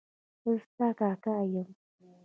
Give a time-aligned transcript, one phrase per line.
[0.43, 1.69] زه ستا کاکا یم.